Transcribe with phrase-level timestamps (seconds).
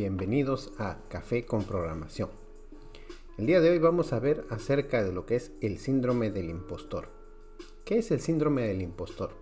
[0.00, 2.30] bienvenidos a Café con Programación.
[3.36, 6.48] El día de hoy vamos a ver acerca de lo que es el síndrome del
[6.48, 7.08] impostor.
[7.84, 9.32] ¿Qué es el síndrome del impostor?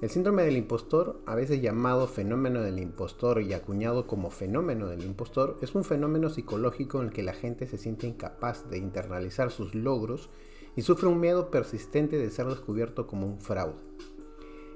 [0.00, 5.02] El síndrome del impostor, a veces llamado fenómeno del impostor y acuñado como fenómeno del
[5.02, 9.50] impostor, es un fenómeno psicológico en el que la gente se siente incapaz de internalizar
[9.50, 10.30] sus logros
[10.76, 13.82] y sufre un miedo persistente de ser descubierto como un fraude.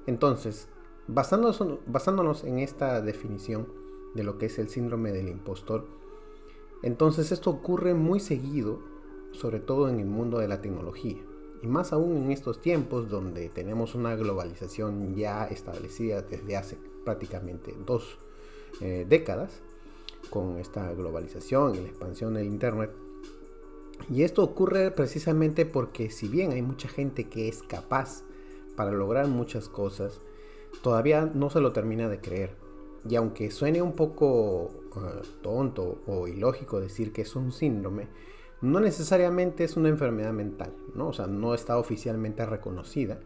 [0.09, 0.67] Entonces,
[1.07, 3.84] basándonos, en esta definición,
[4.15, 5.85] de lo que es el síndrome del impostor.
[6.83, 8.81] Entonces esto ocurre muy seguido,
[9.33, 11.19] sobre todo en el mundo de la tecnología.
[11.63, 17.75] Y más aún en estos tiempos donde tenemos una globalización ya establecida desde hace prácticamente
[17.87, 18.19] dos
[18.81, 19.63] eh, décadas,
[20.31, 22.91] con esta globalización y la expansión del Internet.
[24.11, 28.25] Y esto ocurre precisamente porque si bien hay mucha gente que es capaz
[28.77, 30.21] para lograr muchas cosas,
[30.83, 32.64] todavía no se lo termina de creer.
[33.09, 38.09] Y aunque suene un poco eh, tonto o ilógico decir que es un síndrome,
[38.61, 41.09] no necesariamente es una enfermedad mental, ¿no?
[41.09, 43.21] O sea, no está oficialmente reconocida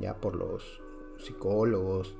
[0.00, 0.80] ya por los
[1.18, 2.16] psicólogos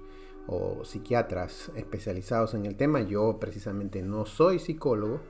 [0.46, 3.00] o psiquiatras especializados en el tema.
[3.00, 5.20] Yo precisamente no soy psicólogo,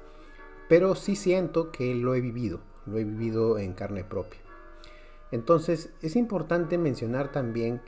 [0.68, 4.40] pero sí siento que lo he vivido, lo he vivido en carne propia.
[5.30, 7.80] Entonces, es importante mencionar también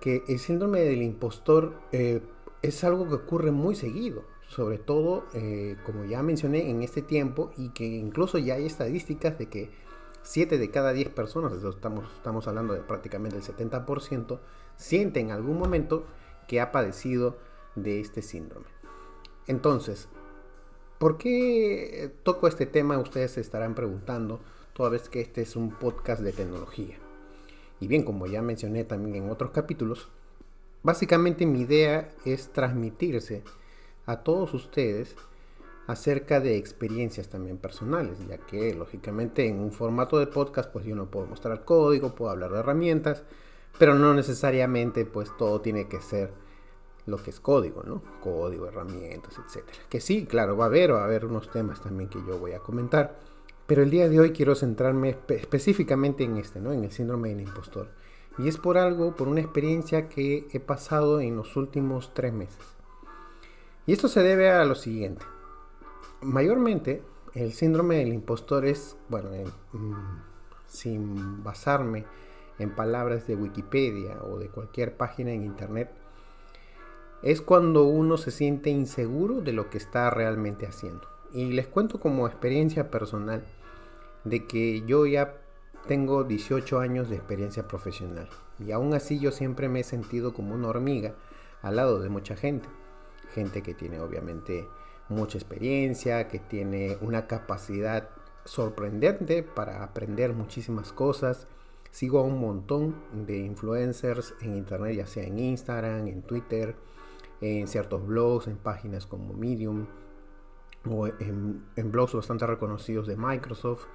[0.00, 2.20] que el síndrome del impostor eh,
[2.62, 7.52] es algo que ocurre muy seguido, sobre todo, eh, como ya mencioné, en este tiempo
[7.56, 9.70] y que incluso ya hay estadísticas de que
[10.22, 14.38] 7 de cada 10 personas, estamos, estamos hablando de prácticamente el 70%,
[14.76, 16.04] sienten en algún momento
[16.46, 17.38] que ha padecido
[17.76, 18.66] de este síndrome.
[19.46, 20.08] Entonces,
[20.98, 22.98] ¿por qué toco este tema?
[22.98, 24.40] Ustedes se estarán preguntando,
[24.74, 26.98] toda vez que este es un podcast de tecnología.
[27.80, 30.10] Y bien, como ya mencioné también en otros capítulos,
[30.82, 33.42] Básicamente mi idea es transmitirse
[34.06, 35.14] a todos ustedes
[35.86, 40.94] acerca de experiencias también personales, ya que lógicamente en un formato de podcast pues yo
[40.94, 43.24] no puedo mostrar código, puedo hablar de herramientas,
[43.78, 46.32] pero no necesariamente pues todo tiene que ser
[47.06, 48.02] lo que es código, ¿no?
[48.20, 49.78] Código, herramientas, etcétera.
[49.88, 52.52] Que sí, claro, va a haber, va a haber unos temas también que yo voy
[52.52, 53.18] a comentar,
[53.66, 56.72] pero el día de hoy quiero centrarme específicamente en este, ¿no?
[56.72, 57.88] En el síndrome del impostor.
[58.38, 62.64] Y es por algo, por una experiencia que he pasado en los últimos tres meses.
[63.86, 65.24] Y esto se debe a lo siguiente.
[66.22, 67.02] Mayormente,
[67.34, 69.30] el síndrome del impostor es, bueno,
[69.72, 69.94] mm,
[70.66, 72.04] sin basarme
[72.58, 75.90] en palabras de Wikipedia o de cualquier página en Internet,
[77.22, 81.06] es cuando uno se siente inseguro de lo que está realmente haciendo.
[81.32, 83.44] Y les cuento como experiencia personal
[84.24, 85.39] de que yo ya
[85.86, 90.54] tengo 18 años de experiencia profesional y aún así yo siempre me he sentido como
[90.54, 91.14] una hormiga
[91.62, 92.68] al lado de mucha gente.
[93.34, 94.68] Gente que tiene obviamente
[95.08, 98.08] mucha experiencia, que tiene una capacidad
[98.44, 101.46] sorprendente para aprender muchísimas cosas.
[101.90, 106.76] Sigo a un montón de influencers en internet, ya sea en Instagram, en Twitter,
[107.40, 109.86] en ciertos blogs, en páginas como Medium
[110.88, 113.86] o en, en blogs bastante reconocidos de Microsoft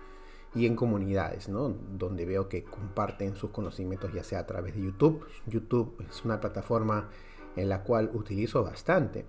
[0.55, 1.69] y en comunidades, ¿no?
[1.69, 5.25] Donde veo que comparten sus conocimientos ya sea a través de YouTube.
[5.45, 7.09] YouTube es una plataforma
[7.57, 9.25] en la cual utilizo bastante.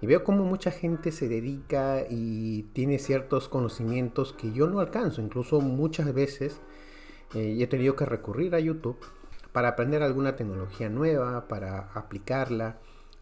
[0.00, 5.20] Y veo como mucha gente se dedica y tiene ciertos conocimientos que yo no alcanzo.
[5.20, 6.60] Incluso muchas veces
[7.34, 8.98] eh, he tenido que recurrir a YouTube
[9.52, 12.78] para aprender alguna tecnología nueva, para aplicarla,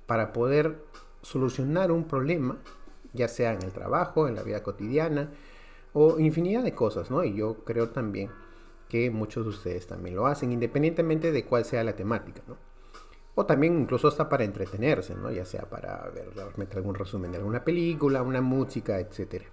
[0.06, 0.82] para poder
[1.22, 2.58] solucionar un problema,
[3.12, 5.31] ya sea en el trabajo, en la vida cotidiana,
[5.92, 7.25] o infinidad de cosas, ¿no?
[7.25, 8.30] Y yo creo también
[8.88, 12.56] que muchos de ustedes también lo hacen, independientemente de cuál sea la temática, ¿no?
[13.34, 15.31] O también incluso hasta para entretenerse, ¿no?
[15.31, 19.44] Ya sea para ver, meter algún resumen de alguna película, una música, etc.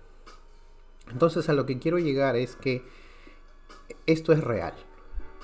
[1.10, 2.84] Entonces a lo que quiero llegar es que
[4.06, 4.74] esto es real.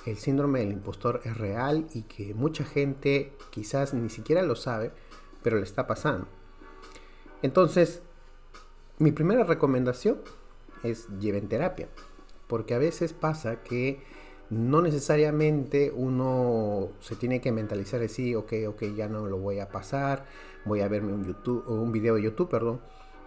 [0.06, 4.92] El síndrome del impostor es real y que mucha gente quizás ni siquiera lo sabe,
[5.42, 6.28] pero le está pasando.
[7.42, 8.02] Entonces,
[8.98, 10.20] mi primera recomendación
[10.84, 11.88] es lleven terapia.
[12.48, 14.00] Porque a veces pasa que
[14.50, 19.70] no necesariamente uno se tiene que mentalizar así, ok, ok, ya no lo voy a
[19.70, 20.26] pasar,
[20.66, 22.82] voy a verme un, YouTube, un video de YouTube, perdón,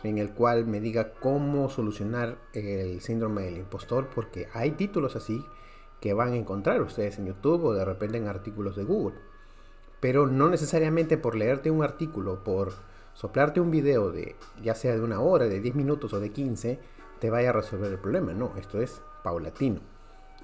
[0.04, 5.44] en el cual me diga cómo solucionar el síndrome del impostor, porque hay títulos así
[6.00, 9.16] que van a encontrar ustedes en YouTube o de repente en artículos de Google.
[10.00, 12.72] Pero no necesariamente por leerte un artículo, por
[13.14, 16.78] soplarte un video de ya sea de una hora, de 10 minutos o de 15,
[17.20, 18.32] te vaya a resolver el problema.
[18.32, 19.80] No, esto es paulatino.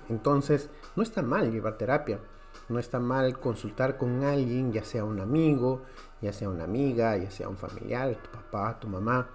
[0.08, 2.20] Entonces, no está mal llevar terapia.
[2.68, 5.82] No está mal consultar con alguien, ya sea un amigo,
[6.22, 9.28] ya sea una amiga, ya sea un familiar, tu papá, tu mamá,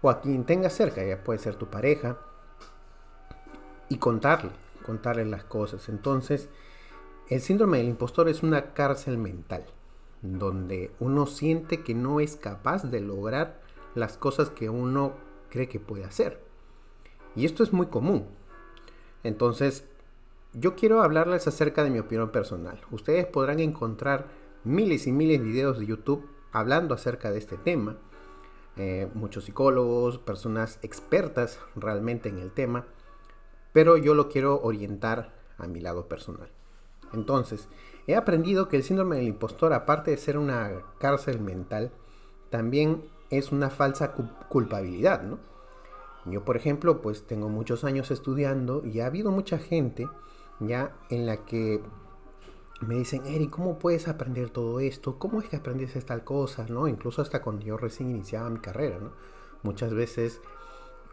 [0.00, 2.16] o a quien tengas cerca, ya puede ser tu pareja,
[3.88, 4.50] y contarle,
[4.84, 5.88] contarle las cosas.
[5.88, 6.48] Entonces,
[7.28, 9.64] el síndrome del impostor es una cárcel mental,
[10.22, 13.60] donde uno siente que no es capaz de lograr
[13.94, 15.12] las cosas que uno
[15.52, 16.40] cree que puede hacer.
[17.36, 18.26] Y esto es muy común.
[19.22, 19.84] Entonces,
[20.54, 22.80] yo quiero hablarles acerca de mi opinión personal.
[22.90, 24.28] Ustedes podrán encontrar
[24.64, 27.98] miles y miles de videos de YouTube hablando acerca de este tema.
[28.76, 32.86] Eh, muchos psicólogos, personas expertas realmente en el tema,
[33.74, 36.48] pero yo lo quiero orientar a mi lado personal.
[37.12, 37.68] Entonces,
[38.06, 41.92] he aprendido que el síndrome del impostor, aparte de ser una cárcel mental,
[42.48, 43.02] también
[43.32, 44.12] es una falsa
[44.48, 45.38] culpabilidad, ¿no?
[46.26, 50.08] Yo, por ejemplo, pues tengo muchos años estudiando y ha habido mucha gente
[50.60, 51.82] ya en la que
[52.80, 55.18] me dicen, Eric, ¿cómo puedes aprender todo esto?
[55.18, 56.66] ¿Cómo es que aprendiste tal cosa?
[56.68, 56.86] ¿no?
[56.86, 59.12] Incluso hasta cuando yo recién iniciaba mi carrera, ¿no?
[59.62, 60.40] Muchas veces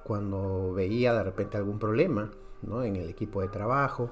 [0.04, 2.32] cuando veía de repente algún problema,
[2.62, 2.84] ¿no?
[2.84, 4.12] En el equipo de trabajo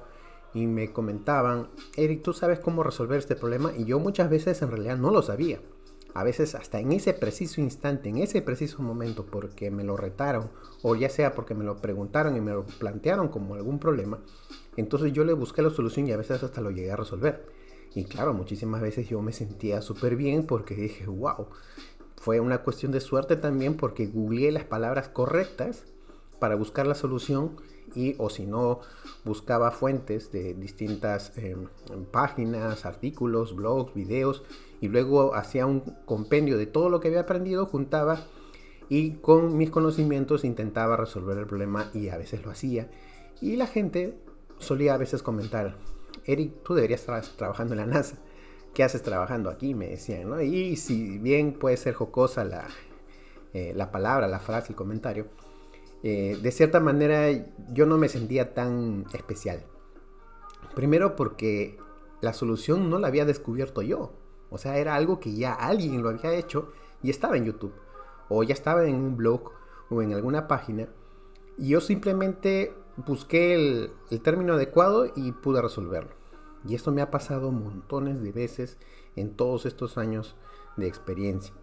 [0.54, 3.72] y me comentaban, Eric, ¿tú sabes cómo resolver este problema?
[3.76, 5.60] Y yo muchas veces en realidad no lo sabía.
[6.14, 10.50] A veces hasta en ese preciso instante, en ese preciso momento, porque me lo retaron,
[10.82, 14.18] o ya sea porque me lo preguntaron y me lo plantearon como algún problema,
[14.76, 17.46] entonces yo le busqué la solución y a veces hasta lo llegué a resolver.
[17.94, 21.48] Y claro, muchísimas veces yo me sentía súper bien porque dije, wow,
[22.16, 25.84] fue una cuestión de suerte también porque googleé las palabras correctas
[26.38, 27.56] para buscar la solución
[27.94, 28.80] y o si no
[29.24, 31.66] buscaba fuentes de distintas em,
[32.10, 34.44] páginas, artículos, blogs, videos
[34.80, 38.26] y luego hacía un compendio de todo lo que había aprendido, juntaba
[38.88, 42.90] y con mis conocimientos intentaba resolver el problema y a veces lo hacía
[43.40, 44.18] y la gente
[44.58, 45.76] solía a veces comentar,
[46.24, 48.18] Eric, tú deberías estar trabajando en la NASA.
[48.74, 49.74] ¿Qué haces trabajando aquí?
[49.74, 50.40] Me decían.
[50.42, 52.68] Y si bien puede ser jocosa la,
[53.52, 55.26] eh, la palabra, la frase, el comentario,
[56.02, 57.28] eh, de cierta manera
[57.72, 59.64] yo no me sentía tan especial.
[60.74, 61.78] Primero porque
[62.20, 64.12] la solución no la había descubierto yo.
[64.50, 66.72] O sea, era algo que ya alguien lo había hecho
[67.02, 67.74] y estaba en YouTube.
[68.28, 69.52] O ya estaba en un blog
[69.90, 70.88] o en alguna página.
[71.56, 72.72] Y yo simplemente
[73.06, 76.10] busqué el, término adecuado y pude resolverlo.
[76.66, 78.78] Y esto me ha pasado montones de veces
[79.16, 80.36] en todos estos años
[80.76, 81.54] de experiencia.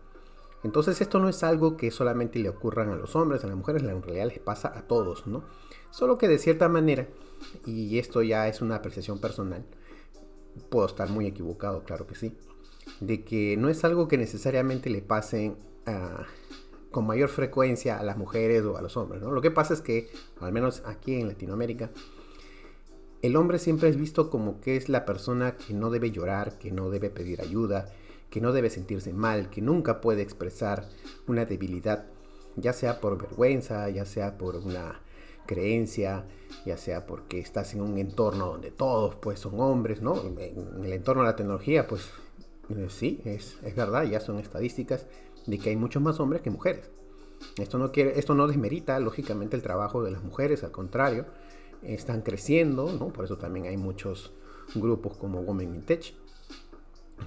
[0.64, 3.84] Entonces esto no es algo que solamente le ocurran a los hombres, a las mujeres,
[3.84, 5.44] en realidad les pasa a todos, ¿no?
[5.92, 7.08] Solo que de cierta manera,
[7.66, 9.64] y esto ya es una apreciación personal,
[10.70, 12.36] puedo estar muy equivocado, claro que sí,
[13.00, 15.56] de que no es algo que necesariamente le pase
[15.86, 16.26] a,
[16.92, 19.22] con mayor frecuencia a las mujeres o a los hombres.
[19.22, 19.32] ¿no?
[19.32, 20.10] Lo que pasa es que,
[20.40, 21.92] al menos aquí en Latinoamérica,
[23.22, 26.72] el hombre siempre es visto como que es la persona que no debe llorar, que
[26.72, 27.92] no debe pedir ayuda,
[28.30, 30.88] que no debe sentirse mal, que nunca puede expresar
[31.28, 32.06] una debilidad,
[32.56, 35.02] ya sea por vergüenza, ya sea por una
[35.46, 36.26] creencia,
[36.66, 40.22] ya sea porque estás en un entorno donde todos pues son hombres, ¿no?
[40.22, 42.10] En el entorno de la tecnología, pues
[42.70, 45.06] eh, sí, es, es verdad, ya son estadísticas
[45.46, 46.90] de que hay muchos más hombres que mujeres.
[47.58, 51.26] Esto no, esto no desmerita, lógicamente, el trabajo de las mujeres, al contrario,
[51.84, 53.10] están creciendo, ¿no?
[53.10, 54.34] Por eso también hay muchos
[54.74, 56.14] grupos como Women in Tech,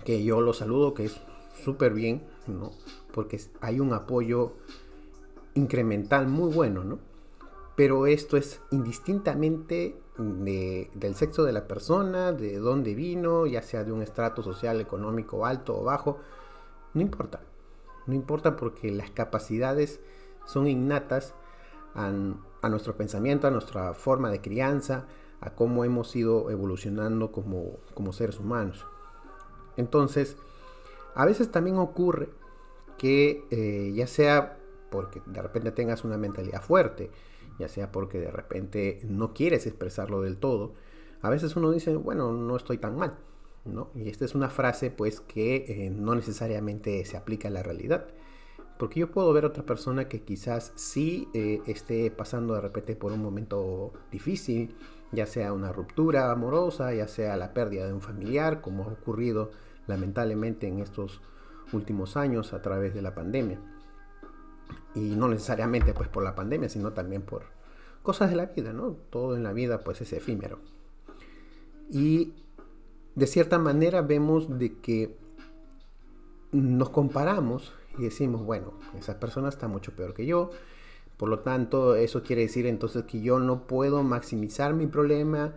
[0.05, 1.21] que yo los saludo, que es
[1.64, 2.73] súper bien, ¿no?
[3.12, 4.54] Porque hay un apoyo
[5.54, 6.99] incremental muy bueno, ¿no?
[7.76, 13.93] Pero esto es indistintamente del sexo de la persona, de dónde vino, ya sea de
[13.93, 16.19] un estrato social, económico alto o bajo,
[16.95, 17.41] no importa.
[18.07, 20.01] No importa porque las capacidades
[20.45, 21.35] son innatas
[21.95, 22.11] a,
[22.69, 25.07] nuestro pensamiento, a nuestra forma de crianza,
[25.41, 27.79] a cómo hemos ido evolucionando como,
[28.13, 28.87] seres humanos.
[29.77, 30.37] Entonces,
[31.15, 32.31] a veces también ocurre
[32.97, 34.59] que eh, ya sea
[34.91, 37.11] porque de repente tengas una mentalidad fuerte,
[37.59, 40.75] ya sea porque de repente no quieres expresarlo del todo,
[41.21, 43.19] a veces uno dice, bueno, no estoy tan mal.
[43.95, 48.07] Y esta es una frase pues que eh, no necesariamente se aplica a la realidad.
[48.79, 53.12] Porque yo puedo ver otra persona que quizás sí eh, esté pasando de repente por
[53.12, 54.77] un momento difícil,
[55.11, 59.50] ya sea una ruptura amorosa, ya sea la pérdida de un familiar, como ha ocurrido
[59.87, 61.21] lamentablemente en estos
[61.73, 63.61] últimos años a través de la pandemia.
[64.95, 67.43] Y no necesariamente pues por la pandemia, sino también por
[68.03, 68.97] cosas de la vida, ¿no?
[69.11, 70.59] Todo en la vida pues es efímero.
[71.91, 72.35] Y
[73.15, 75.17] de cierta manera vemos de que
[76.53, 80.51] nos comparamos y decimos, bueno, esa persona está mucho peor que yo,
[81.17, 85.53] por lo tanto eso quiere decir entonces que yo no puedo maximizar mi problema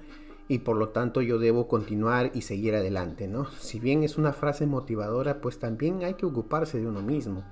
[0.48, 3.46] y por lo tanto yo debo continuar y seguir adelante, ¿no?
[3.52, 7.44] Si bien es una frase motivadora, pues también hay que ocuparse de uno mismo,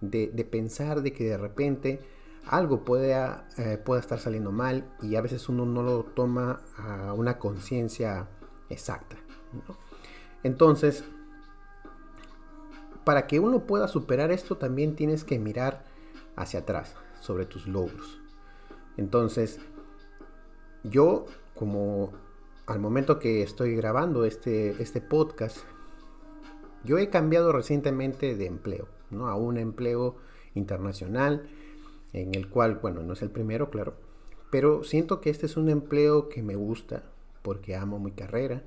[0.00, 2.00] de, pensar de que de repente
[2.46, 7.38] algo eh, pueda estar saliendo mal y a veces uno no lo toma a una
[7.38, 8.28] conciencia
[8.68, 9.16] exacta.
[10.42, 11.04] Entonces,
[13.04, 15.84] para que uno pueda superar esto también tienes que mirar
[16.36, 18.20] hacia atrás sobre tus logros.
[18.96, 19.58] Entonces,
[20.84, 22.12] yo como
[22.66, 25.58] al momento que estoy grabando este, este podcast,
[26.84, 29.28] yo he cambiado recientemente de empleo, ¿no?
[29.28, 30.16] A un empleo
[30.54, 31.48] internacional
[32.12, 33.94] en el cual, bueno, no es el primero, claro,
[34.50, 37.04] pero siento que este es un empleo que me gusta
[37.42, 38.62] porque amo mi carrera,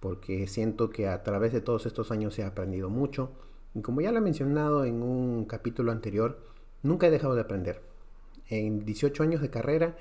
[0.00, 3.30] porque siento que a través de todos estos años he aprendido mucho
[3.74, 6.38] y como ya lo he mencionado en un capítulo anterior,
[6.82, 7.80] nunca he dejado de aprender.
[8.48, 9.96] En 18 años de carrera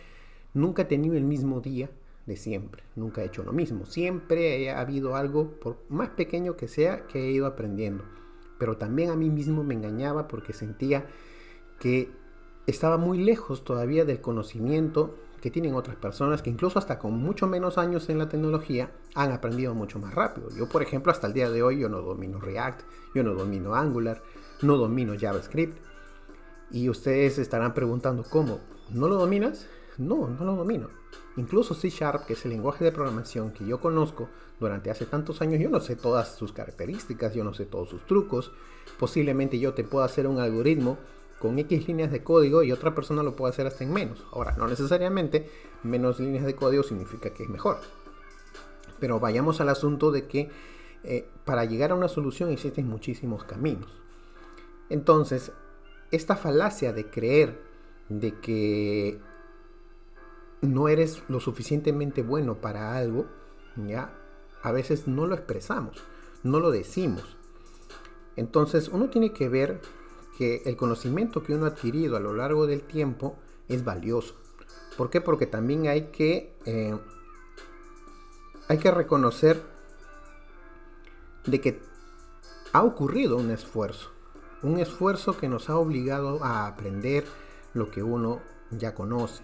[0.54, 1.90] nunca he tenido el mismo día
[2.26, 3.86] de siempre, nunca he hecho lo mismo.
[3.86, 8.04] Siempre ha habido algo, por más pequeño que sea, que he ido aprendiendo.
[8.60, 11.08] Pero también a mí mismo me engañaba porque sentía
[11.80, 12.12] que
[12.68, 17.48] estaba muy lejos todavía del conocimiento que tienen otras personas que incluso hasta con mucho
[17.48, 20.50] menos años en la tecnología han aprendido mucho más rápido.
[20.56, 22.82] Yo, por ejemplo, hasta el día de hoy yo no domino React,
[23.16, 24.22] yo no domino Angular,
[24.62, 25.78] no domino JavaScript.
[26.72, 28.60] Y ustedes estarán preguntando, ¿cómo?
[28.92, 29.68] ¿No lo dominas?
[29.98, 30.99] No, no lo domino.
[31.40, 34.28] Incluso C Sharp, que es el lenguaje de programación que yo conozco
[34.60, 38.06] durante hace tantos años, yo no sé todas sus características, yo no sé todos sus
[38.06, 38.52] trucos.
[39.00, 40.98] Posiblemente yo te pueda hacer un algoritmo
[41.40, 44.26] con X líneas de código y otra persona lo puede hacer hasta en menos.
[44.34, 45.50] Ahora, no necesariamente
[45.82, 47.78] menos líneas de código significa que es mejor.
[49.00, 50.50] Pero vayamos al asunto de que
[51.06, 53.90] eh, para llegar a una solución existen muchísimos caminos.
[54.90, 55.54] Entonces,
[56.12, 57.62] esta falacia de creer
[58.10, 59.22] de que
[60.62, 63.26] no eres lo suficientemente bueno para algo,
[63.76, 64.14] ya
[64.62, 66.04] a veces no lo expresamos,
[66.44, 67.38] no lo decimos.
[68.36, 69.82] Entonces, uno tiene que ver
[70.38, 73.38] que el conocimiento que uno ha adquirido a lo largo del tiempo
[73.68, 74.36] es valioso.
[74.98, 75.22] ¿Por qué?
[75.22, 76.98] Porque también hay que, eh,
[78.68, 79.62] hay que reconocer
[81.46, 81.82] de que
[82.74, 84.12] ha ocurrido un esfuerzo.
[84.62, 87.26] Un esfuerzo que nos ha obligado a aprender
[87.74, 89.44] lo que uno ya conoce.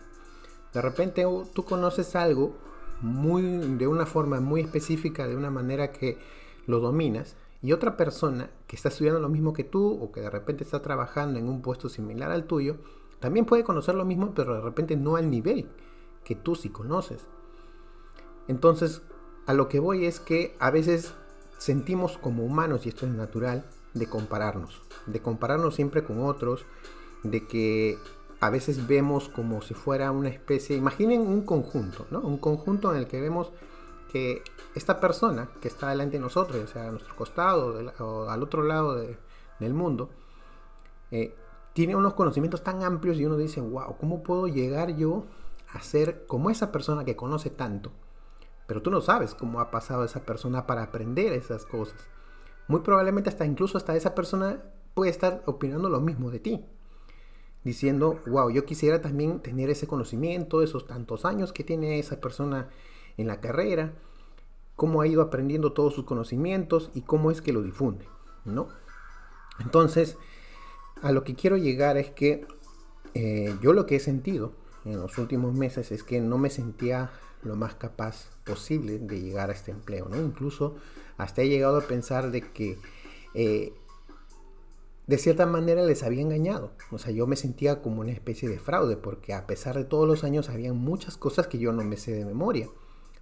[0.76, 2.54] De repente tú conoces algo
[3.00, 3.42] muy,
[3.78, 6.18] de una forma muy específica, de una manera que
[6.68, 10.30] lo dominas, y otra persona que está estudiando lo mismo que tú o que de
[10.30, 12.76] repente está trabajando en un puesto similar al tuyo,
[13.22, 15.70] también puede conocer lo mismo, pero de repente no al nivel
[16.26, 17.26] que tú sí conoces.
[18.50, 19.02] Entonces,
[19.46, 21.14] a lo que voy es que a veces
[21.58, 23.64] sentimos como humanos, y esto es natural,
[23.94, 26.66] de compararnos, de compararnos siempre con otros,
[27.24, 27.98] de que
[28.40, 32.20] a veces vemos como si fuera una especie, imaginen un conjunto, ¿no?
[32.20, 33.52] Un conjunto en el que vemos
[34.12, 34.44] que
[34.76, 38.64] esta persona que está delante de nosotros, o sea, a nuestro costado o al otro
[38.64, 38.96] lado
[39.60, 40.10] del mundo,
[41.12, 41.36] eh,
[41.74, 45.26] tiene unos conocimientos tan amplios y uno dice, wow, ¿cómo puedo llegar yo
[45.74, 47.92] a ser como esa persona que conoce tanto?
[48.68, 52.00] Pero tú no sabes cómo ha pasado esa persona para aprender esas cosas.
[52.68, 54.64] Muy probablemente hasta incluso hasta esa persona
[54.94, 56.66] puede estar opinando lo mismo de ti.
[57.66, 62.70] Diciendo, wow, yo quisiera también tener ese conocimiento, esos tantos años que tiene esa persona
[63.18, 63.94] en la carrera,
[64.78, 68.06] cómo ha ido aprendiendo todos sus conocimientos y cómo es que lo difunde,
[68.46, 68.68] ¿no?
[69.60, 70.18] Entonces,
[71.02, 72.46] a lo que quiero llegar es que
[73.14, 74.54] eh, yo lo que he sentido
[74.86, 77.12] en los últimos meses es que no me sentía
[77.44, 80.18] lo más capaz posible de llegar a este empleo, ¿no?
[80.18, 80.76] Incluso
[81.18, 82.78] hasta he llegado a pensar de que
[83.34, 83.74] eh,
[85.08, 86.72] de cierta manera les había engañado.
[86.92, 90.08] O sea, yo me sentía como una especie de fraude porque a pesar de todos
[90.08, 92.70] los años había muchas cosas que yo no me sé de memoria.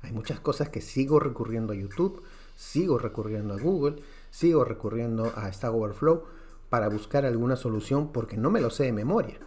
[0.02, 2.22] Hay muchas cosas que sigo recurriendo a YouTube,
[2.56, 6.24] sigo recurriendo a Google, sigo recurriendo a Stack Overflow
[6.70, 9.38] para buscar alguna solución porque no me lo sé de memoria.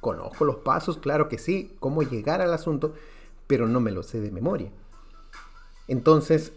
[0.00, 2.94] Conozco los pasos, claro que sí, cómo llegar al asunto,
[3.46, 4.72] pero no me lo sé de memoria.
[5.86, 6.52] Entonces,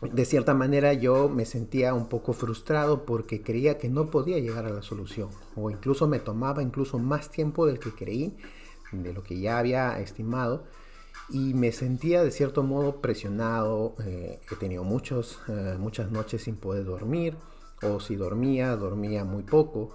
[0.00, 4.64] de cierta manera yo me sentía un poco frustrado porque creía que no podía llegar
[4.64, 8.36] a la solución o incluso me tomaba incluso más tiempo del que creí,
[8.92, 10.64] de lo que ya había estimado
[11.32, 13.94] y me sentía de cierto modo presionado.
[14.04, 17.36] Eh, he tenido muchos, eh, muchas noches sin poder dormir,
[17.82, 19.90] o si dormía, dormía muy poco,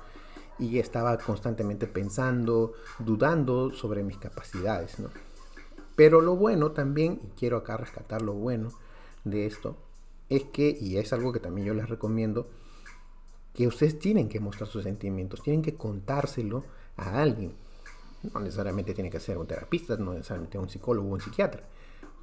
[0.58, 5.00] y estaba constantemente pensando, dudando sobre mis capacidades.
[5.00, 5.10] ¿no?
[5.96, 8.70] Pero lo bueno también, y quiero acá rescatar lo bueno
[9.26, 9.76] de esto,
[10.30, 12.48] es que, y es algo que también yo les recomiendo,
[13.54, 16.66] que ustedes tienen que mostrar sus sentimientos, tienen que contárselo
[16.98, 17.54] a alguien.
[18.34, 21.64] No necesariamente tiene que ser un terapista, no necesariamente un psicólogo o un psiquiatra.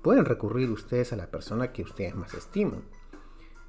[0.02, 2.82] Pueden recurrir ustedes a la persona que ustedes más estiman.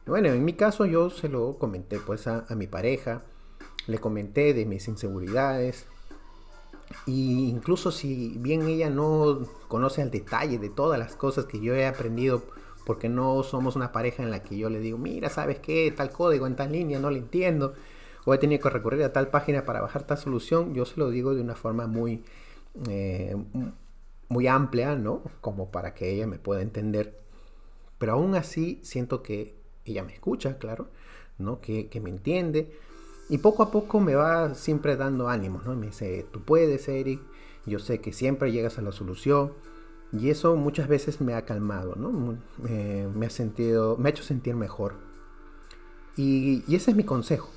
[0.05, 3.23] Bueno, en mi caso yo se lo comenté pues a, mi pareja,
[3.87, 5.85] le comenté de mis inseguridades,
[7.05, 11.73] Y incluso si bien ella no conoce al detalle de todas las cosas que yo
[11.73, 12.43] he aprendido,
[12.85, 15.93] porque no somos una pareja en la que yo le digo, mira, ¿sabes qué?
[15.95, 17.73] Tal código en tal línea, no lo entiendo.
[18.25, 20.73] O he tenido que recurrir a tal página para bajar tal solución.
[20.73, 22.23] Yo se lo digo de una forma muy,
[22.89, 23.35] eh,
[24.29, 25.23] muy amplia, ¿no?
[25.41, 27.19] Como para que ella me pueda entender.
[27.97, 30.89] Pero aún así siento que ella me escucha, claro,
[31.37, 31.59] ¿no?
[31.59, 32.71] Que, que me entiende
[33.29, 35.75] y poco a poco me va siempre dando ánimos, ¿no?
[35.75, 37.21] Me dice, tú puedes, Eric,
[37.65, 39.53] yo sé que siempre llegas a la solución.
[40.13, 42.37] Y eso muchas veces me ha calmado, ¿no?
[42.59, 44.93] me, ha sentido, me ha hecho sentir mejor.
[46.15, 47.49] Y, ese es mi consejo,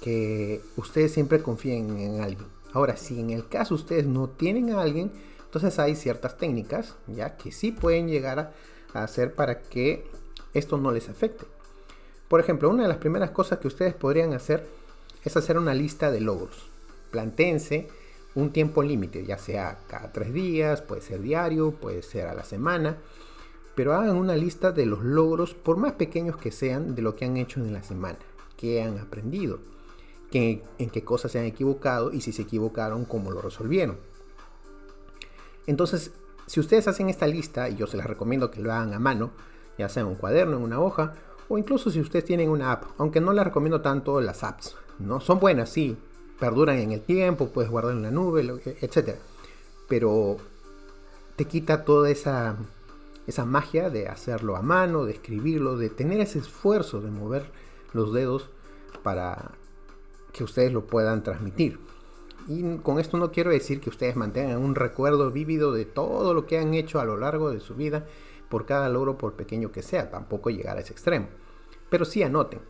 [0.00, 2.46] que ustedes siempre confíen en alguien.
[2.72, 5.12] Ahora, si en el caso ustedes no tienen a alguien,
[5.44, 8.52] entonces hay ciertas técnicas, ya que sí pueden llegar a,
[8.92, 10.06] a hacer para que
[10.52, 11.46] esto no les afecte.
[12.28, 14.66] Por ejemplo, una de las primeras cosas que ustedes podrían hacer
[15.24, 16.70] es hacer una lista de logros.
[17.10, 17.88] Plantense
[18.34, 22.44] un tiempo límite, ya sea cada tres días, puede ser diario, puede ser a la
[22.44, 22.98] semana,
[23.74, 27.24] pero hagan una lista de los logros, por más pequeños que sean, de lo que
[27.24, 28.18] han hecho en la semana,
[28.56, 29.58] qué han aprendido,
[30.30, 33.98] qué, en qué cosas se han equivocado y si se equivocaron, cómo lo resolvieron.
[35.66, 36.12] Entonces,
[36.46, 39.30] si ustedes hacen esta lista, y yo se las recomiendo que lo hagan a mano,
[39.78, 41.14] ya sea en un cuaderno, en una hoja,
[41.48, 45.20] o incluso si ustedes tienen una app, aunque no les recomiendo tanto las apps, ¿no?
[45.20, 45.96] Son buenas, sí,
[46.38, 49.16] perduran en el tiempo, puedes guardar en la nube, etc.
[49.88, 50.36] Pero
[51.36, 52.56] te quita toda esa,
[53.26, 57.50] esa magia de hacerlo a mano, de escribirlo, de tener ese esfuerzo de mover
[57.92, 58.50] los dedos
[59.02, 59.52] para
[60.32, 61.78] que ustedes lo puedan transmitir.
[62.46, 66.46] Y con esto no quiero decir que ustedes mantengan un recuerdo vívido de todo lo
[66.46, 68.06] que han hecho a lo largo de su vida
[68.50, 71.28] por cada logro, por pequeño que sea, tampoco llegar a ese extremo.
[71.88, 72.60] Pero sí anoten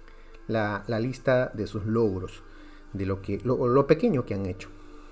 [0.47, 2.42] la, lista de sus logros,
[2.94, 4.71] de lo, que, lo, pequeño que han hecho.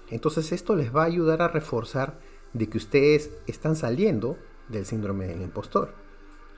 [0.08, 2.18] Entonces esto les va a ayudar a reforzar
[2.54, 5.90] de que ustedes están saliendo del síndrome del impostor.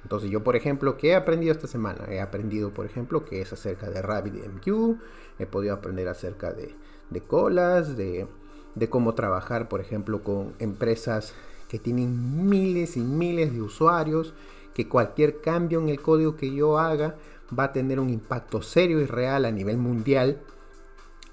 [0.03, 2.05] Entonces yo, por ejemplo, ¿qué he aprendido esta semana?
[2.09, 5.01] He aprendido, por ejemplo, que es acerca de RabbitMQ,
[5.39, 6.75] he podido aprender acerca de,
[7.11, 8.27] de colas, de,
[8.75, 11.33] de, cómo trabajar, por ejemplo, con empresas
[11.69, 14.35] que tienen miles y miles de usuarios,
[14.75, 17.15] que cualquier cambio en el código que yo haga
[17.57, 20.43] va a tener un impacto serio y real a nivel mundial.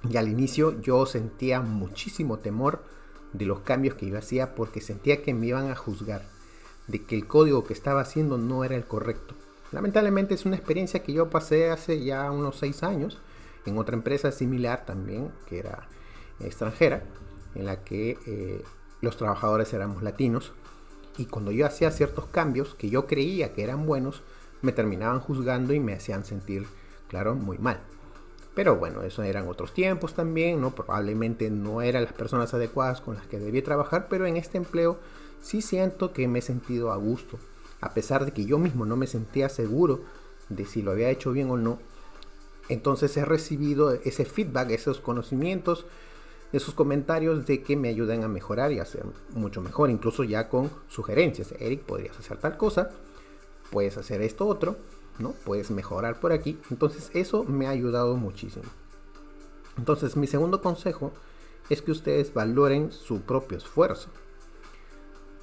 [0.09, 2.83] Y al inicio yo sentía muchísimo temor
[3.33, 6.23] de los cambios que yo hacía porque sentía que me iban a juzgar,
[6.87, 9.35] de que el código que estaba haciendo no era el correcto.
[9.71, 13.19] Lamentablemente es una experiencia que yo pasé hace ya unos 6 años
[13.65, 15.87] en otra empresa similar también, que era
[16.39, 17.03] extranjera,
[17.55, 18.63] en la que eh,
[19.01, 20.53] los trabajadores éramos latinos.
[21.17, 24.23] Y cuando yo hacía ciertos cambios que yo creía que eran buenos,
[24.61, 26.65] me terminaban juzgando y me hacían sentir,
[27.07, 27.81] claro, muy mal.
[28.53, 30.75] Pero bueno, eso eran otros tiempos también, ¿no?
[30.75, 34.99] Probablemente no eran las personas adecuadas con las que debía trabajar, pero en este empleo
[35.41, 37.39] sí siento que me he sentido a gusto.
[37.79, 40.01] A pesar de que yo mismo no me sentía seguro
[40.49, 41.79] de si lo había hecho bien o no,
[42.67, 45.85] entonces he recibido ese feedback, esos conocimientos,
[46.51, 50.49] esos comentarios de que me ayudan a mejorar y a hacer mucho mejor, incluso ya
[50.49, 51.53] con sugerencias.
[51.57, 52.91] Eric, podrías hacer tal cosa
[53.71, 54.77] puedes hacer esto otro,
[55.19, 55.31] ¿no?
[55.45, 56.59] Puedes mejorar por aquí.
[56.69, 58.65] Entonces eso me ha ayudado muchísimo.
[59.77, 61.11] Entonces mi segundo consejo
[61.69, 64.09] es que ustedes valoren su propio esfuerzo.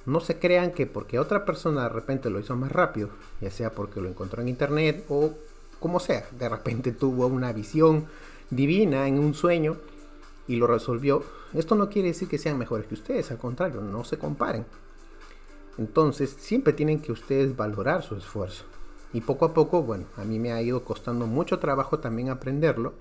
[0.05, 3.09] No se crean que porque otra persona de repente lo hizo más rápido,
[3.41, 5.33] ya sea porque lo encontró en internet o
[5.79, 8.07] como sea, de repente tuvo una visión
[8.49, 9.77] divina en un sueño
[10.47, 11.23] y lo resolvió.
[11.53, 14.65] Esto no quiere decir que sean mejores que ustedes, al contrario, no se comparen.
[15.77, 18.65] Entonces, siempre tienen que ustedes valorar su esfuerzo.
[19.13, 22.93] Y poco a poco, bueno, a mí me ha ido costando mucho trabajo también aprenderlo,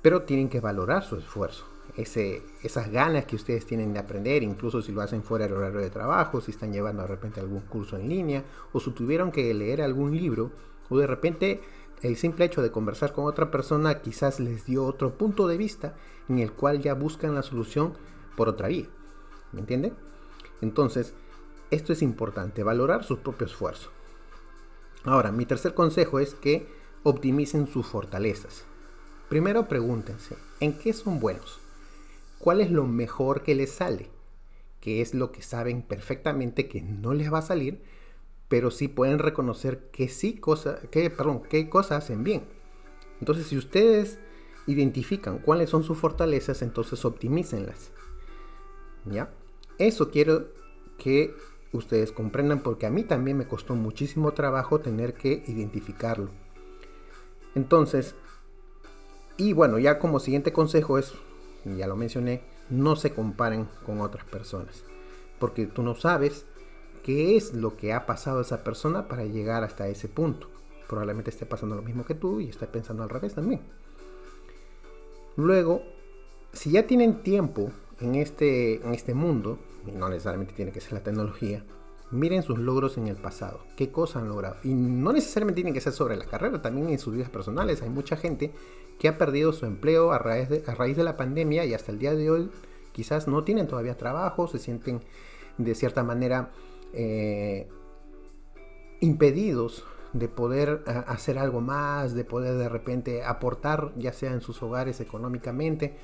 [0.00, 1.64] pero tienen que valorar su esfuerzo.
[1.96, 5.90] Esas ganas que ustedes tienen de aprender, incluso si lo hacen fuera del horario de
[5.90, 9.82] trabajo, si están llevando de repente algún curso en línea, o si tuvieron que leer
[9.82, 10.52] algún libro,
[10.88, 11.60] o de repente
[12.02, 15.96] el simple hecho de conversar con otra persona quizás les dio otro punto de vista
[16.28, 17.94] en el cual ya buscan la solución
[18.36, 18.86] por otra vía.
[19.50, 19.94] ¿Me entienden?
[20.60, 21.14] Entonces,
[21.72, 23.90] esto es importante, valorar su propio esfuerzo.
[25.04, 26.68] Ahora, mi tercer consejo es que
[27.02, 28.64] optimicen sus fortalezas.
[29.28, 31.60] Primero pregúntense, ¿en qué son buenos?
[32.38, 34.10] ¿Cuál es lo mejor que les sale?
[34.80, 37.82] ¿Qué es lo que saben perfectamente que no les va a salir?
[38.48, 42.44] Pero sí pueden reconocer que sí cosa, que, perdón, qué cosas hacen bien.
[43.20, 44.18] Entonces, si ustedes
[44.66, 47.90] identifican cuáles son sus fortalezas, entonces optimícenlas.
[49.04, 49.30] ¿Ya?
[49.78, 50.48] Eso quiero
[50.96, 51.34] que
[51.72, 56.30] ustedes comprendan porque a mí también me costó muchísimo trabajo tener que identificarlo.
[57.54, 58.14] Entonces,
[59.36, 61.14] y bueno, ya como siguiente consejo es,
[61.64, 64.84] ya lo mencioné, no se comparen con otras personas,
[65.38, 66.46] porque tú no sabes
[67.02, 70.48] qué es lo que ha pasado esa persona para llegar hasta ese punto.
[70.88, 73.60] Probablemente esté pasando lo mismo que tú y esté pensando al revés también.
[75.36, 75.82] Luego,
[76.52, 80.92] si ya tienen tiempo en este, en este mundo, y no necesariamente tiene que ser
[80.92, 81.64] la tecnología,
[82.10, 84.56] miren sus logros en el pasado, qué cosas han logrado.
[84.64, 87.82] Y no necesariamente tienen que ser sobre la carrera, también en sus vidas personales.
[87.82, 88.52] Hay mucha gente
[88.98, 92.30] que ha perdido su empleo a raíz de, la pandemia y hasta el día de
[92.30, 92.50] hoy
[92.92, 95.00] quizás no tienen todavía trabajo, se sienten
[95.56, 96.50] de cierta manera
[96.92, 97.68] eh,
[99.00, 104.40] impedidos de poder eh, hacer algo más, de poder de repente aportar, ya sea en
[104.40, 105.96] sus hogares económicamente,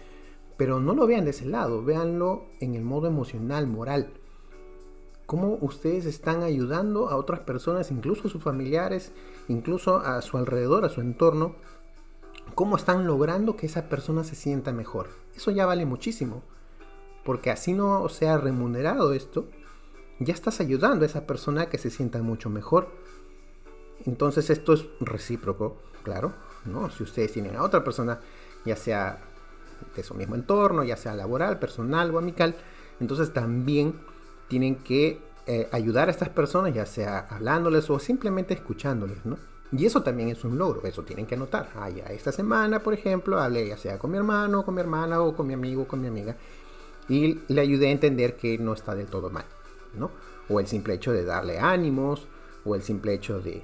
[0.57, 4.13] pero no lo vean de ese lado, véanlo en el modo emocional, moral
[5.27, 9.13] cómo ustedes están ayudando a otras personas, incluso a sus familiares,
[9.49, 11.57] incluso a su alrededor, a su entorno,
[12.55, 15.09] cómo están logrando que esa persona se sienta mejor.
[15.35, 16.43] Eso ya vale muchísimo,
[17.25, 19.49] porque así no sea remunerado esto,
[20.21, 22.89] ya estás ayudando a esa persona a que se sienta mucho mejor.
[24.05, 26.35] Entonces esto es recíproco, claro,
[26.67, 26.91] ¿no?
[26.91, 28.21] Si ustedes tienen a otra persona,
[28.65, 29.23] ya sea
[29.95, 32.57] de su mismo entorno, ya sea laboral, personal o amical,
[33.01, 33.95] entonces también
[34.49, 39.37] tienen que eh, ayudar a estas personas, ya sea hablándoles o simplemente escuchándoles, ¿no?
[39.73, 41.69] Y eso también es un logro, eso tienen que anotar.
[41.75, 45.21] Ah, ya esta semana, por ejemplo, hablé ya sea con mi hermano, con mi hermana
[45.21, 46.37] o con mi amigo, con mi amiga,
[47.09, 49.45] y le ayudé a entender que no está del todo mal,
[49.95, 50.11] ¿no?
[50.49, 52.29] O el simple hecho de darle ánimos,
[52.65, 53.63] o el simple hecho de,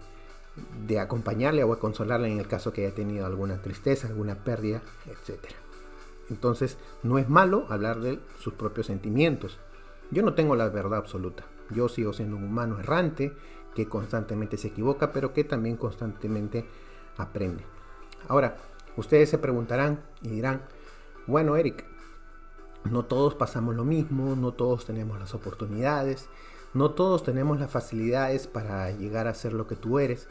[0.86, 5.38] de acompañarle o consolarle en el caso que haya tenido alguna tristeza, alguna pérdida, etc.
[6.30, 9.58] Entonces, no es malo hablar de sus propios sentimientos,
[10.10, 11.44] yo no tengo la verdad absoluta.
[11.70, 13.32] Yo sigo siendo un humano errante
[13.74, 16.66] que constantemente se equivoca, pero que también constantemente
[17.16, 17.64] aprende.
[18.26, 18.56] Ahora,
[18.96, 20.62] ustedes se preguntarán y dirán,
[21.26, 21.84] bueno, Eric,
[22.90, 26.28] no todos pasamos lo mismo, no todos tenemos las oportunidades,
[26.74, 30.28] no todos tenemos las facilidades para llegar a ser lo que tú eres.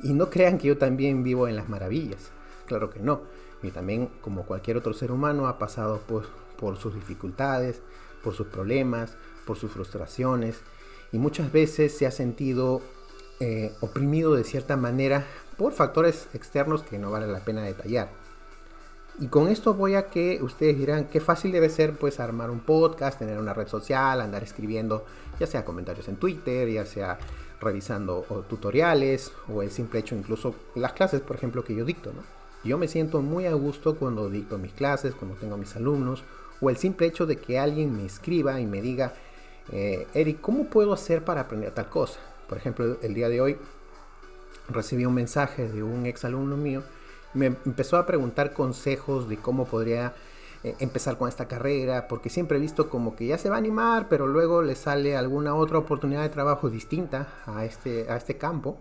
[0.00, 2.30] Y no crean que yo también vivo en las maravillas.
[2.66, 3.22] Claro que no.
[3.62, 6.26] Y también, como cualquier otro ser humano, ha pasado por,
[6.58, 7.82] por sus dificultades,
[8.22, 9.16] por sus problemas,
[9.46, 10.60] por sus frustraciones
[11.12, 12.82] y muchas veces se ha sentido
[13.40, 18.10] eh, oprimido de cierta manera por factores externos que no vale la pena detallar.
[19.20, 22.60] Y con esto voy a que ustedes dirán qué fácil debe ser pues armar un
[22.60, 25.04] podcast, tener una red social, andar escribiendo
[25.40, 27.18] ya sea comentarios en Twitter, ya sea
[27.60, 32.12] revisando tutoriales o el simple hecho incluso las clases por ejemplo que yo dicto.
[32.12, 32.37] ¿no?
[32.64, 36.24] Yo me siento muy a gusto cuando dicto mis clases, cuando tengo a mis alumnos
[36.60, 39.14] o el simple hecho de que alguien me escriba y me diga,
[39.70, 42.18] eh, Eric, ¿cómo puedo hacer para aprender tal cosa?
[42.48, 43.58] Por ejemplo, el día de hoy
[44.68, 46.82] recibí un mensaje de un ex alumno mío,
[47.34, 50.14] me empezó a preguntar consejos de cómo podría
[50.64, 53.58] eh, empezar con esta carrera, porque siempre he visto como que ya se va a
[53.58, 58.38] animar, pero luego le sale alguna otra oportunidad de trabajo distinta a este, a este
[58.38, 58.78] campo.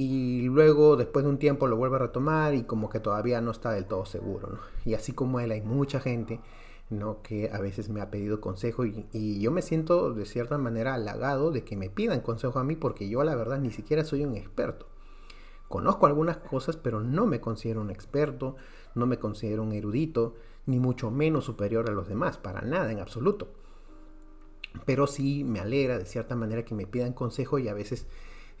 [0.00, 3.50] Y luego, después de un tiempo, lo vuelve a retomar y como que todavía no
[3.50, 4.60] está del todo seguro.
[4.84, 6.38] Y así como él, hay mucha gente
[6.88, 7.20] ¿no?
[7.20, 11.50] que a veces me ha pedido consejo y, yo me siento de cierta manera halagado
[11.50, 14.36] de que me pidan consejo a mí porque yo la verdad ni siquiera soy un
[14.36, 14.86] experto.
[15.66, 18.54] Conozco algunas cosas, pero no me considero un experto,
[18.94, 23.00] no me considero un erudito, ni mucho menos superior a los demás, para nada en
[23.00, 23.48] absoluto.
[24.86, 28.06] Pero sí me alegra de cierta manera que me pidan consejo y a veces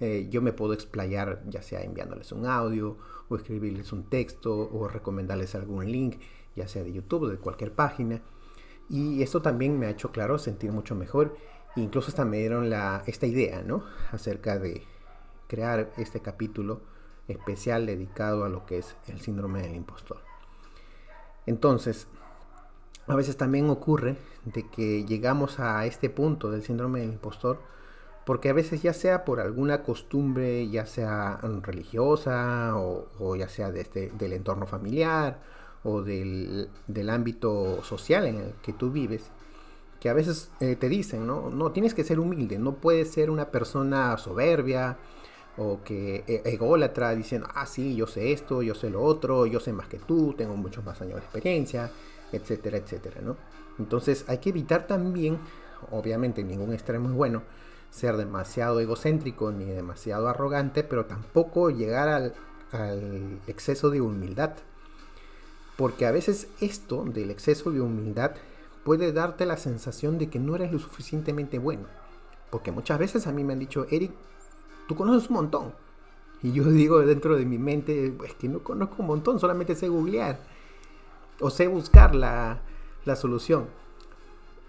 [0.00, 2.96] eh, yo me puedo explayar ya sea enviándoles un audio
[3.28, 6.16] o escribirles un texto o recomendarles algún link
[6.54, 8.20] ya sea de YouTube de cualquier página.
[8.88, 11.36] Y esto también me ha hecho, claro, sentir mucho mejor.
[11.76, 13.84] incluso hasta me dieron la, esta idea, ¿no?
[14.10, 14.82] Acerca de
[15.46, 16.80] crear este capítulo
[17.28, 20.18] especial dedicado a lo que es el síndrome del impostor.
[21.46, 22.08] Entonces,
[23.06, 27.60] a veces también ocurre de que llegamos a este punto del síndrome del impostor
[28.28, 33.80] porque a veces ya sea por alguna costumbre, ya sea religiosa o, ya sea de
[33.80, 35.40] este, del entorno familiar
[35.82, 36.68] o del,
[37.08, 39.30] ámbito social en el que tú vives,
[39.98, 41.48] que a veces eh, te dicen, ¿no?
[41.48, 44.98] No, tienes que ser humilde, no puedes ser una persona soberbia
[45.56, 49.58] o que e, ególatra diciendo, ah, sí, yo sé esto, yo sé lo otro, yo
[49.58, 51.90] sé más que tú, tengo muchos más años de experiencia,
[52.30, 53.38] etcétera, etcétera, ¿no?
[53.78, 55.38] Entonces hay que evitar también,
[55.92, 57.42] obviamente ningún extremo es bueno,
[57.90, 62.34] ser demasiado egocéntrico ni demasiado arrogante, pero tampoco llegar al,
[63.46, 64.52] exceso de humildad.
[65.76, 68.32] Porque a veces esto del exceso de humildad
[68.84, 71.86] puede darte la sensación de que no eres lo suficientemente bueno.
[72.50, 74.12] Porque muchas veces a mí me han dicho, Eric,
[74.86, 75.74] tú conoces un montón.
[76.42, 79.88] Y yo digo dentro de mi mente, es que no conozco un montón, solamente sé
[79.88, 80.38] googlear.
[81.40, 82.60] O sé buscar la,
[83.04, 83.66] la solución.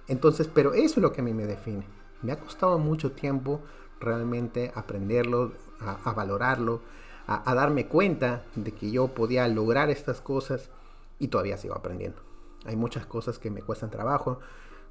[0.07, 1.98] Entonces, pero eso es lo que a mí me define.
[2.21, 3.61] Me ha costado mucho tiempo
[3.99, 6.81] realmente aprenderlo, a, valorarlo,
[7.27, 10.69] a, darme cuenta de que yo podía lograr estas cosas
[11.17, 12.21] y todavía sigo aprendiendo.
[12.65, 14.39] Hay muchas cosas que me cuestan trabajo.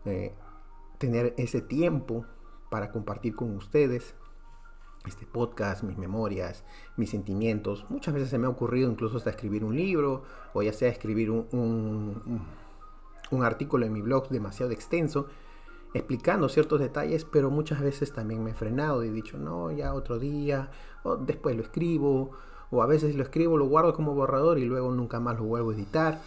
[0.05, 0.35] Eh,
[0.99, 2.25] tener ese tiempo
[2.71, 4.15] para compartir con ustedes
[5.07, 6.65] este podcast, mis memorias,
[6.97, 7.87] mis sentimientos.
[7.89, 11.31] Muchas veces se me ha ocurrido incluso hasta escribir un libro o ya sea escribir
[11.31, 11.47] un,
[13.31, 15.29] un artículo en mi blog demasiado extenso
[15.95, 19.95] explicando ciertos detalles, pero muchas veces también me he frenado y he dicho, no, ya
[19.95, 20.71] otro día,
[21.03, 22.33] o después lo escribo,
[22.71, 25.71] o a veces lo escribo, lo guardo como borrador y luego nunca más lo vuelvo
[25.71, 26.21] a editar.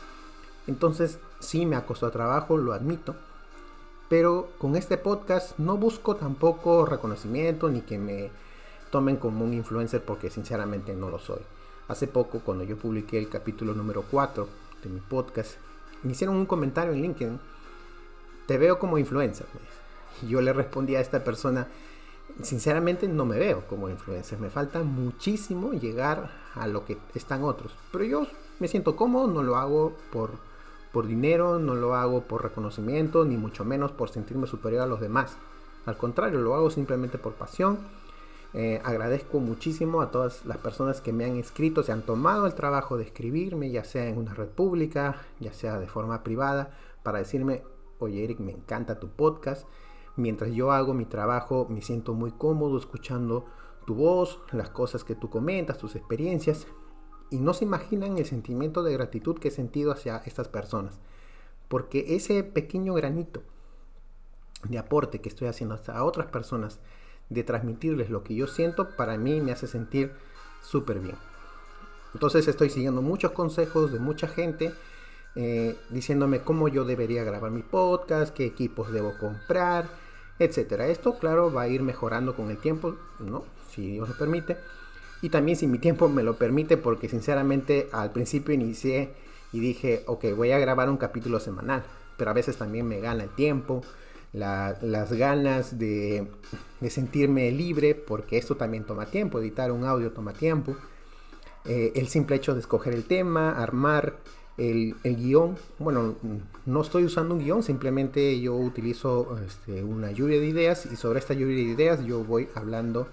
[0.68, 3.16] Entonces sí me ha costado trabajo, lo admito,
[4.10, 8.30] pero con este podcast no busco tampoco reconocimiento ni que me
[8.90, 11.42] tomen como un influencer porque sinceramente no lo soy.
[11.88, 14.48] Hace poco cuando yo publiqué el capítulo número 4
[14.84, 15.56] de mi podcast,
[16.04, 17.40] me hicieron un comentario en LinkedIn
[18.48, 19.48] te veo como influencer.
[20.28, 21.68] Yo le respondí a esta persona,
[22.42, 27.76] sinceramente no me veo como influencer, me falta muchísimo llegar a lo que están otros.
[27.92, 28.28] Pero yo
[28.60, 30.32] me siento cómodo, no lo hago por,
[30.92, 35.02] por dinero, no lo hago por reconocimiento, ni mucho menos por sentirme superior a los
[35.02, 35.38] demás.
[35.86, 37.80] Al contrario, lo hago simplemente por pasión.
[38.54, 42.54] Eh, agradezco muchísimo a todas las personas que me han escrito, se han tomado el
[42.54, 47.20] trabajo de escribirme, ya sea en una red pública, ya sea de forma privada, para
[47.20, 47.64] decirme,
[48.02, 49.68] oye Eric, me encanta tu podcast.
[50.16, 53.46] Mientras yo hago mi trabajo, me siento muy cómodo escuchando
[53.86, 56.68] tu voz, las cosas que tú comentas, tus experiencias.
[57.30, 61.00] Y no se imaginan el sentimiento de gratitud que he sentido hacia estas personas.
[61.68, 63.42] Porque ese pequeño granito
[64.68, 66.80] de aporte que estoy haciendo a otras personas,
[67.30, 70.12] de transmitirles lo que yo siento, para mí me hace sentir
[70.62, 71.16] súper bien.
[72.14, 74.74] Entonces estoy siguiendo muchos consejos de mucha gente
[75.36, 79.90] eh, diciéndome cómo yo debería grabar mi podcast, qué equipos debo comprar,
[80.40, 80.88] etcétera.
[80.88, 82.96] Esto, claro, va a ir mejorando con el tiempo.
[83.74, 84.58] Si Dios lo permite.
[85.22, 89.14] Y también si mi tiempo me lo permite, porque sinceramente al principio inicié
[89.54, 91.84] y dije, ok, voy a grabar un capítulo semanal,
[92.18, 93.84] pero a veces también me gana el tiempo,
[94.34, 96.28] las ganas de,
[96.90, 100.76] sentirme libre, porque esto también toma tiempo, editar un audio toma tiempo.
[101.66, 104.18] Eh, el simple hecho de escoger el tema, armar
[104.62, 106.16] el, guion, bueno,
[106.66, 111.20] no estoy usando un guion, simplemente yo utilizo este, una lluvia de ideas y sobre
[111.20, 113.08] esta lluvia de ideas yo voy hablando,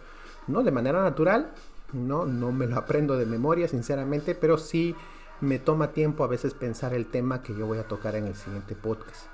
[0.47, 1.53] no de manera natural,
[1.93, 4.95] no, no me lo aprendo de memoria, sinceramente, pero sí
[5.41, 8.35] me toma tiempo a veces pensar el tema que yo voy a tocar en el
[8.35, 9.27] siguiente podcast.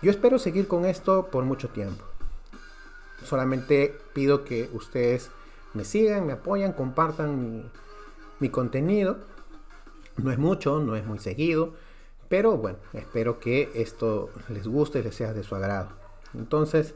[0.00, 2.04] Yo espero seguir con esto por mucho tiempo.
[3.24, 5.30] Solamente pido que ustedes
[5.74, 7.70] me sigan, me apoyan, compartan mi,
[8.40, 9.18] mi contenido
[10.16, 11.74] no es mucho, no es muy seguido,
[12.28, 15.90] pero bueno, espero que esto les guste, les sea de su agrado.
[16.34, 16.94] Entonces,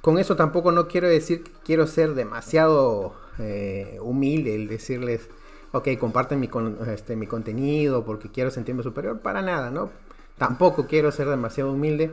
[0.00, 5.28] con eso tampoco no quiero decir que quiero ser demasiado eh, humilde, el decirles,
[5.72, 6.48] ok, comparten mi,
[6.86, 9.90] este, mi contenido porque quiero sentirme superior, para nada, ¿no?
[10.38, 12.12] Tampoco quiero ser demasiado humilde.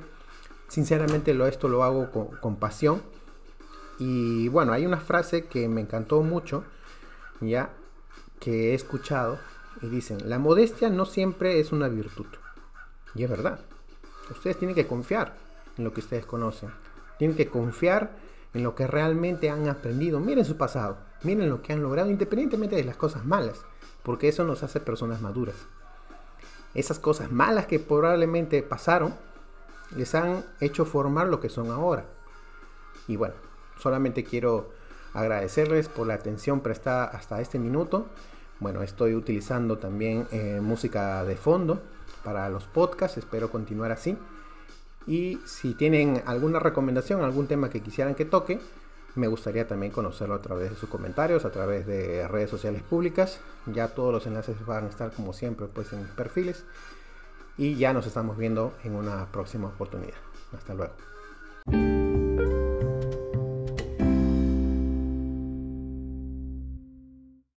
[0.68, 3.02] Sinceramente lo, esto lo hago con, con pasión.
[4.00, 6.64] Y bueno, hay una frase que me encantó mucho,
[7.42, 7.70] ya,
[8.40, 9.38] que he escuchado,
[9.82, 12.28] y dicen, la modestia no siempre es una virtud.
[13.16, 13.60] Y es verdad.
[14.32, 15.36] Ustedes tienen que confiar
[15.78, 16.72] en lo que ustedes conocen.
[17.18, 18.12] Tienen que confiar
[18.54, 20.20] en lo que realmente han aprendido.
[20.20, 20.98] Miren su pasado.
[21.24, 23.62] Miren lo que han logrado independientemente de las cosas malas.
[24.04, 25.56] Porque eso nos hace personas maduras.
[26.74, 29.16] Esas cosas malas que probablemente pasaron
[29.96, 32.06] les han hecho formar lo que son ahora.
[33.08, 33.36] Y bueno,
[33.78, 34.72] solamente quiero
[35.14, 38.08] agradecerles por la atención prestada hasta este minuto
[38.60, 41.82] bueno, estoy utilizando también eh, música de fondo
[42.24, 44.18] para los podcasts, espero continuar así.
[45.06, 48.60] Y si tienen alguna recomendación, algún tema que quisieran que toque,
[49.16, 53.40] me gustaría también conocerlo a través de sus comentarios, a través de redes sociales públicas.
[53.68, 56.64] Ya todos los enlaces van a estar como siempre pues en mis perfiles.
[57.58, 60.18] Y ya nos estamos viendo en una próxima oportunidad.
[60.54, 62.13] Hasta luego.